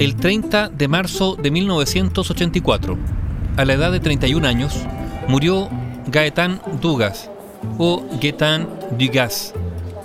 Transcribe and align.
El 0.00 0.16
30 0.16 0.70
de 0.70 0.88
marzo 0.88 1.36
de 1.36 1.50
1984, 1.50 2.96
a 3.58 3.64
la 3.66 3.74
edad 3.74 3.92
de 3.92 4.00
31 4.00 4.48
años, 4.48 4.74
murió 5.28 5.68
Gaetan 6.06 6.62
Dugas 6.80 7.30
o 7.76 8.02
Gaetan 8.18 8.66
Dugas, 8.98 9.52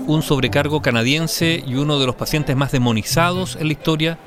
un 0.06 0.22
sobrecargo 0.22 0.82
canadiense 0.82 1.64
y 1.66 1.76
uno 1.76 1.98
de 1.98 2.08
los 2.08 2.16
pacientes 2.16 2.58
más 2.58 2.74
demonizados 2.74 3.56
en 3.56 3.68
la 3.68 3.72
historia, 3.72 4.20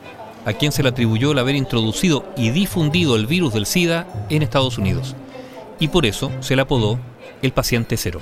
a 0.46 0.54
quien 0.54 0.72
se 0.72 0.82
le 0.82 0.88
atribuyó 0.88 1.32
el 1.32 1.38
haber 1.38 1.54
introducido 1.54 2.24
y 2.34 2.48
difundido 2.48 3.14
el 3.14 3.26
virus 3.26 3.52
del 3.52 3.66
SIDA 3.66 4.06
en 4.30 4.42
Estados 4.42 4.78
Unidos. 4.78 5.16
Y 5.78 5.88
por 5.88 6.06
eso 6.06 6.32
se 6.40 6.56
le 6.56 6.62
apodó 6.62 6.98
el 7.42 7.52
paciente 7.52 7.98
cero. 7.98 8.20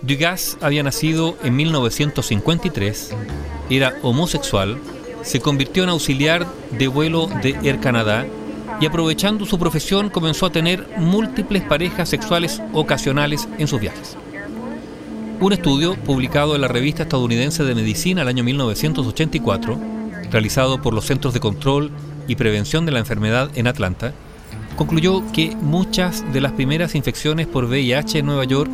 Dugas 0.00 0.56
había 0.62 0.82
nacido 0.82 1.36
en 1.44 1.56
1953, 1.56 3.14
era 3.68 3.98
homosexual, 4.02 4.78
se 5.26 5.40
convirtió 5.40 5.82
en 5.82 5.88
auxiliar 5.88 6.46
de 6.70 6.86
vuelo 6.86 7.28
de 7.42 7.58
Air 7.64 7.80
Canada 7.80 8.24
y 8.80 8.86
aprovechando 8.86 9.44
su 9.44 9.58
profesión 9.58 10.08
comenzó 10.08 10.46
a 10.46 10.52
tener 10.52 10.86
múltiples 10.98 11.64
parejas 11.64 12.08
sexuales 12.08 12.62
ocasionales 12.72 13.48
en 13.58 13.66
sus 13.66 13.80
viajes. 13.80 14.16
Un 15.40 15.52
estudio 15.52 15.96
publicado 15.96 16.54
en 16.54 16.60
la 16.60 16.68
revista 16.68 17.02
estadounidense 17.02 17.64
de 17.64 17.74
medicina 17.74 18.22
el 18.22 18.28
año 18.28 18.44
1984, 18.44 19.78
realizado 20.30 20.80
por 20.80 20.94
los 20.94 21.06
Centros 21.06 21.34
de 21.34 21.40
Control 21.40 21.90
y 22.28 22.36
Prevención 22.36 22.86
de 22.86 22.92
la 22.92 23.00
Enfermedad 23.00 23.50
en 23.56 23.66
Atlanta, 23.66 24.12
concluyó 24.76 25.22
que 25.32 25.56
muchas 25.60 26.24
de 26.32 26.40
las 26.40 26.52
primeras 26.52 26.94
infecciones 26.94 27.48
por 27.48 27.64
VIH 27.64 28.20
en 28.20 28.26
Nueva 28.26 28.44
York 28.44 28.70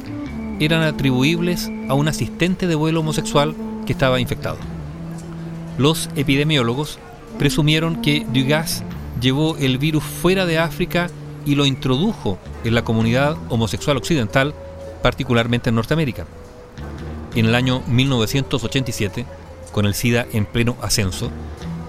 eran 0.61 0.83
atribuibles 0.83 1.71
a 1.89 1.95
un 1.95 2.09
asistente 2.09 2.67
de 2.67 2.75
vuelo 2.75 3.01
homosexual 3.01 3.55
que 3.87 3.93
estaba 3.93 4.21
infectado. 4.21 4.59
Los 5.79 6.11
epidemiólogos 6.17 6.99
presumieron 7.39 8.03
que 8.03 8.27
Dugas 8.33 8.85
llevó 9.21 9.57
el 9.57 9.79
virus 9.79 10.05
fuera 10.05 10.47
de 10.47 10.59
África 10.59 11.09
y 11.47 11.55
lo 11.55 11.67
introdujo 11.67 12.39
en 12.65 12.75
la 12.75 12.85
comunidad 12.85 13.37
homosexual 13.49 13.97
occidental, 13.97 14.55
particularmente 15.03 15.71
en 15.71 15.77
Norteamérica. 15.77 16.27
En 17.35 17.47
el 17.47 17.55
año 17.55 17.83
1987, 17.89 19.25
con 19.73 19.87
el 19.87 19.95
SIDA 19.95 20.27
en 20.33 20.45
pleno 20.45 20.77
ascenso, 20.83 21.31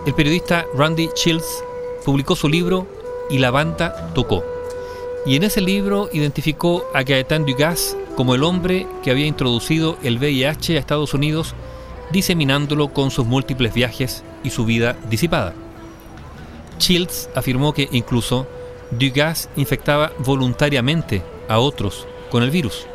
el 0.05 0.13
periodista 0.13 0.65
Randy 0.75 1.09
Childs 1.13 1.63
publicó 2.05 2.35
su 2.35 2.49
libro 2.49 2.87
Y 3.29 3.39
la 3.39 3.51
banda 3.51 4.13
tocó. 4.13 4.43
Y 5.25 5.35
en 5.35 5.43
ese 5.43 5.61
libro 5.61 6.09
identificó 6.11 6.85
a 6.93 7.03
Gaetan 7.03 7.45
Dugas 7.45 7.95
como 8.15 8.35
el 8.35 8.43
hombre 8.43 8.87
que 9.03 9.11
había 9.11 9.25
introducido 9.25 9.97
el 10.03 10.17
VIH 10.17 10.75
a 10.75 10.79
Estados 10.79 11.13
Unidos, 11.13 11.55
diseminándolo 12.13 12.93
con 12.93 13.11
sus 13.11 13.25
múltiples 13.25 13.73
viajes 13.73 14.23
y 14.43 14.51
su 14.51 14.63
vida 14.63 14.95
disipada. 15.09 15.53
Childs 16.77 17.29
afirmó 17.35 17.73
que 17.73 17.89
incluso 17.91 18.47
Dugas 18.91 19.49
infectaba 19.55 20.11
voluntariamente 20.19 21.23
a 21.49 21.59
otros 21.59 22.07
con 22.29 22.43
el 22.43 22.51
virus. 22.51 22.85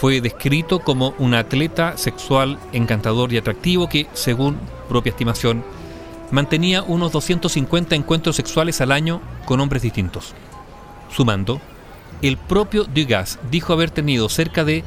Fue 0.00 0.20
descrito 0.20 0.80
como 0.80 1.14
un 1.18 1.34
atleta 1.34 1.96
sexual 1.96 2.58
encantador 2.72 3.32
y 3.32 3.36
atractivo 3.36 3.88
que, 3.88 4.06
según 4.14 4.58
propia 4.88 5.10
estimación, 5.10 5.62
mantenía 6.30 6.82
unos 6.82 7.12
250 7.12 7.94
encuentros 7.94 8.36
sexuales 8.36 8.80
al 8.80 8.92
año 8.92 9.20
con 9.44 9.60
hombres 9.60 9.82
distintos. 9.82 10.34
Sumando, 11.14 11.60
el 12.22 12.38
propio 12.38 12.84
Dugas 12.84 13.38
dijo 13.50 13.72
haber 13.74 13.90
tenido 13.90 14.28
cerca 14.28 14.64
de 14.64 14.82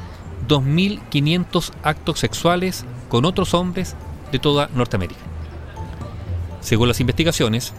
2.500 0.48 1.72
actos 1.82 2.18
sexuales 2.18 2.84
con 3.08 3.24
otros 3.24 3.54
hombres 3.54 3.96
de 4.32 4.38
toda 4.38 4.68
Norteamérica. 4.74 5.20
Según 6.60 6.88
las 6.88 7.00
investigaciones, 7.00 7.72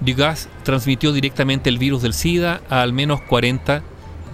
Dugas 0.00 0.48
transmitió 0.64 1.12
directamente 1.12 1.70
el 1.70 1.78
virus 1.78 2.02
del 2.02 2.14
SIDA 2.14 2.60
a 2.68 2.82
al 2.82 2.92
menos 2.92 3.20
40 3.22 3.82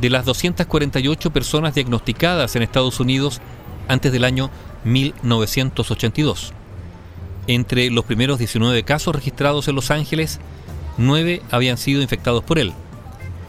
de 0.01 0.11
las 0.11 0.25
248 0.25 1.31
personas 1.31 1.75
diagnosticadas 1.75 2.57
en 2.57 2.63
Estados 2.63 2.99
Unidos 2.99 3.41
antes 3.87 4.13
del 4.13 4.25
año 4.25 4.51
1982. 4.85 6.53
Entre 7.47 7.91
los 7.91 8.05
primeros 8.05 8.39
19 8.39 8.83
casos 8.85 9.15
registrados 9.15 9.69
en 9.69 9.75
Los 9.75 9.91
Ángeles, 9.91 10.41
9 10.97 11.43
habían 11.51 11.77
sido 11.77 12.03
infectados 12.03 12.43
por 12.43 12.59
él. 12.59 12.73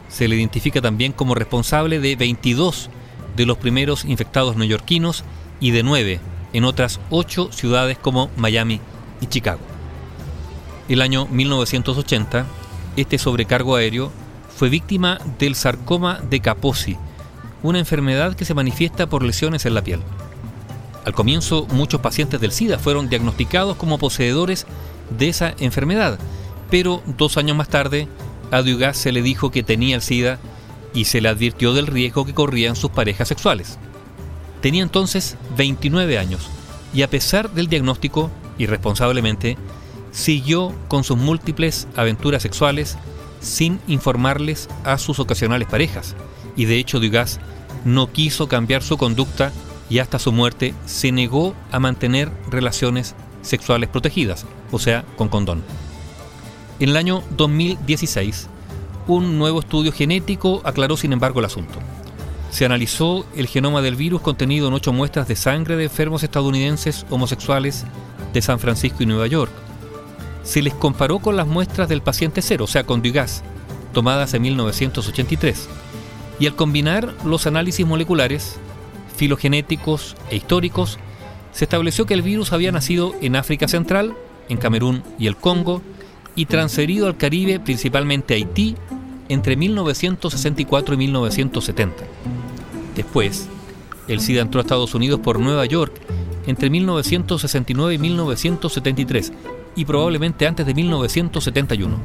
Se 0.09 0.27
le 0.27 0.35
identifica 0.35 0.81
también 0.81 1.13
como 1.13 1.35
responsable 1.35 1.99
de 1.99 2.15
22 2.15 2.89
de 3.35 3.45
los 3.45 3.57
primeros 3.57 4.03
infectados 4.03 4.57
neoyorquinos 4.57 5.23
y 5.61 5.71
de 5.71 5.83
9 5.83 6.19
en 6.53 6.65
otras 6.65 6.99
8 7.09 7.49
ciudades 7.51 7.97
como 7.97 8.29
Miami 8.37 8.79
y 9.21 9.27
Chicago. 9.27 9.61
El 10.89 11.01
año 11.01 11.25
1980, 11.27 12.45
este 12.97 13.17
sobrecargo 13.17 13.75
aéreo 13.75 14.11
fue 14.55 14.69
víctima 14.69 15.19
del 15.39 15.55
sarcoma 15.55 16.19
de 16.29 16.39
Kaposi, 16.39 16.97
una 17.63 17.79
enfermedad 17.79 18.35
que 18.35 18.45
se 18.45 18.53
manifiesta 18.53 19.07
por 19.07 19.23
lesiones 19.23 19.65
en 19.65 19.73
la 19.73 19.83
piel. 19.83 20.01
Al 21.05 21.13
comienzo, 21.13 21.65
muchos 21.71 22.01
pacientes 22.01 22.39
del 22.41 22.51
SIDA 22.51 22.77
fueron 22.77 23.09
diagnosticados 23.09 23.77
como 23.77 23.97
poseedores 23.97 24.67
de 25.17 25.29
esa 25.29 25.55
enfermedad, 25.59 26.19
pero 26.69 27.01
dos 27.17 27.37
años 27.37 27.57
más 27.57 27.69
tarde, 27.69 28.07
a 28.51 28.61
Dugas 28.61 28.97
se 28.97 29.11
le 29.11 29.21
dijo 29.21 29.49
que 29.49 29.63
tenía 29.63 29.95
el 29.95 30.01
SIDA 30.01 30.39
y 30.93 31.05
se 31.05 31.21
le 31.21 31.29
advirtió 31.29 31.73
del 31.73 31.87
riesgo 31.87 32.25
que 32.25 32.33
corrían 32.33 32.75
sus 32.75 32.91
parejas 32.91 33.27
sexuales. 33.27 33.79
Tenía 34.61 34.83
entonces 34.83 35.37
29 35.57 36.17
años 36.17 36.49
y 36.93 37.01
a 37.01 37.09
pesar 37.09 37.51
del 37.51 37.67
diagnóstico, 37.67 38.29
irresponsablemente, 38.57 39.57
siguió 40.11 40.73
con 40.87 41.03
sus 41.03 41.17
múltiples 41.17 41.87
aventuras 41.95 42.43
sexuales 42.43 42.97
sin 43.39 43.79
informarles 43.87 44.69
a 44.83 44.97
sus 44.97 45.19
ocasionales 45.19 45.67
parejas, 45.67 46.15
y 46.55 46.65
de 46.65 46.77
hecho 46.77 46.99
Dugas 46.99 47.39
no 47.85 48.11
quiso 48.11 48.47
cambiar 48.47 48.83
su 48.83 48.97
conducta 48.97 49.51
y 49.89 49.99
hasta 49.99 50.19
su 50.19 50.31
muerte 50.31 50.75
se 50.85 51.11
negó 51.11 51.55
a 51.71 51.79
mantener 51.79 52.31
relaciones 52.49 53.15
sexuales 53.41 53.89
protegidas, 53.89 54.45
o 54.71 54.79
sea, 54.79 55.03
con 55.17 55.27
condón. 55.29 55.63
En 56.79 56.89
el 56.89 56.97
año 56.97 57.23
2016, 57.31 58.47
un 59.07 59.39
nuevo 59.39 59.59
estudio 59.59 59.91
genético 59.91 60.61
aclaró 60.63 60.97
sin 60.97 61.13
embargo 61.13 61.39
el 61.39 61.45
asunto. 61.45 61.79
Se 62.51 62.65
analizó 62.65 63.25
el 63.35 63.47
genoma 63.47 63.81
del 63.81 63.95
virus 63.95 64.21
contenido 64.21 64.67
en 64.67 64.75
ocho 64.75 64.93
muestras 64.93 65.27
de 65.27 65.35
sangre 65.35 65.75
de 65.75 65.85
enfermos 65.85 66.21
estadounidenses 66.21 67.05
homosexuales 67.09 67.85
de 68.33 68.41
San 68.43 68.59
Francisco 68.59 69.01
y 69.01 69.07
Nueva 69.07 69.25
York, 69.25 69.51
se 70.43 70.61
les 70.61 70.73
comparó 70.73 71.19
con 71.19 71.35
las 71.35 71.47
muestras 71.47 71.87
del 71.87 72.01
paciente 72.01 72.41
cero, 72.41 72.65
o 72.65 72.67
sea, 72.67 72.83
con 72.83 73.01
Dugas, 73.01 73.43
tomadas 73.93 74.33
en 74.33 74.41
1983. 74.43 75.69
Y 76.39 76.47
al 76.47 76.55
combinar 76.55 77.13
los 77.25 77.45
análisis 77.45 77.85
moleculares, 77.85 78.57
filogenéticos 79.15 80.15
e 80.29 80.37
históricos, 80.37 80.97
se 81.51 81.65
estableció 81.65 82.05
que 82.05 82.13
el 82.13 82.21
virus 82.21 82.53
había 82.53 82.71
nacido 82.71 83.13
en 83.21 83.35
África 83.35 83.67
Central, 83.67 84.15
en 84.49 84.57
Camerún 84.57 85.03
y 85.19 85.27
el 85.27 85.35
Congo, 85.35 85.81
y 86.35 86.45
transferido 86.45 87.07
al 87.07 87.17
Caribe, 87.17 87.59
principalmente 87.59 88.33
a 88.33 88.37
Haití, 88.37 88.75
entre 89.29 89.55
1964 89.55 90.95
y 90.95 90.97
1970. 90.97 92.03
Después, 93.01 93.49
el 94.07 94.19
SIDA 94.19 94.43
entró 94.43 94.59
a 94.59 94.61
Estados 94.61 94.93
Unidos 94.93 95.19
por 95.21 95.39
Nueva 95.39 95.65
York 95.65 95.99
entre 96.45 96.69
1969 96.69 97.95
y 97.95 97.97
1973 97.97 99.33
y 99.75 99.85
probablemente 99.85 100.45
antes 100.45 100.67
de 100.67 100.75
1971. 100.75 101.97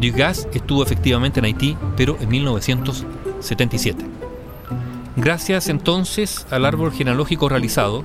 Dugas 0.00 0.48
estuvo 0.52 0.82
efectivamente 0.82 1.38
en 1.38 1.44
Haití, 1.44 1.76
pero 1.96 2.16
en 2.20 2.28
1977. 2.28 4.04
Gracias 5.14 5.68
entonces 5.68 6.44
al 6.50 6.64
árbol 6.64 6.92
genealógico 6.92 7.48
realizado, 7.48 8.04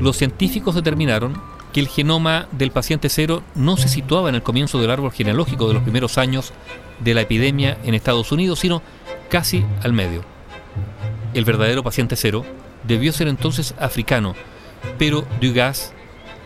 los 0.00 0.18
científicos 0.18 0.76
determinaron 0.76 1.34
que 1.72 1.80
el 1.80 1.88
genoma 1.88 2.46
del 2.52 2.70
paciente 2.70 3.08
cero 3.08 3.42
no 3.56 3.76
se 3.76 3.88
situaba 3.88 4.28
en 4.28 4.36
el 4.36 4.44
comienzo 4.44 4.80
del 4.80 4.92
árbol 4.92 5.10
genealógico 5.10 5.66
de 5.66 5.74
los 5.74 5.82
primeros 5.82 6.16
años 6.16 6.52
de 7.00 7.12
la 7.12 7.22
epidemia 7.22 7.76
en 7.82 7.94
Estados 7.94 8.30
Unidos, 8.30 8.60
sino 8.60 8.82
casi 9.28 9.64
al 9.82 9.92
medio. 9.92 10.29
El 11.32 11.44
verdadero 11.44 11.82
paciente 11.82 12.16
cero 12.16 12.44
debió 12.86 13.12
ser 13.12 13.28
entonces 13.28 13.74
africano, 13.78 14.34
pero 14.98 15.24
Dugas 15.40 15.92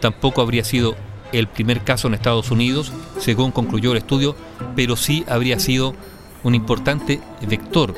tampoco 0.01 0.43
habría 0.43 0.65
sido 0.65 0.95
el 1.33 1.49
primer 1.49 1.83
caso 1.83 2.07
en 2.07 2.15
Estados 2.15 2.51
Unidos, 2.51 2.93
según 3.19 3.51
concluyó 3.51 3.93
el 3.93 3.99
estudio, 3.99 4.37
pero 4.77 4.97
sí 4.97 5.25
habría 5.29 5.59
sido 5.59 5.95
un 6.43 6.55
importante 6.55 7.21
vector 7.49 7.95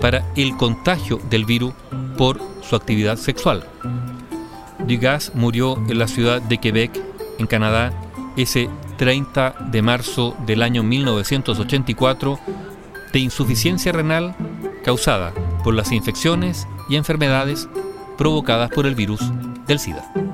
para 0.00 0.24
el 0.34 0.56
contagio 0.56 1.20
del 1.28 1.44
virus 1.44 1.74
por 2.16 2.40
su 2.62 2.74
actividad 2.74 3.16
sexual. 3.16 3.64
Dugas 4.78 5.32
murió 5.34 5.76
en 5.88 5.98
la 5.98 6.08
ciudad 6.08 6.40
de 6.40 6.58
Quebec, 6.58 6.98
en 7.38 7.46
Canadá, 7.46 7.92
ese 8.36 8.70
30 8.96 9.54
de 9.70 9.82
marzo 9.82 10.34
del 10.46 10.62
año 10.62 10.82
1984 10.82 12.40
de 13.12 13.18
insuficiencia 13.18 13.92
renal 13.92 14.34
causada 14.82 15.32
por 15.60 15.74
las 15.74 15.92
infecciones 15.92 16.66
y 16.88 16.96
enfermedades 16.96 17.68
provocadas 18.18 18.70
por 18.70 18.86
el 18.86 18.94
virus 18.94 19.20
del 19.66 19.78
SIDA. 19.78 20.29